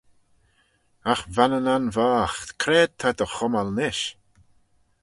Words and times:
Agh 1.11 1.23
Vannanan 1.35 1.85
voght 1.95 2.49
c'raad 2.61 2.91
ta 2.99 3.09
dty 3.17 3.25
chummal 3.35 3.69
nish? 3.77 4.05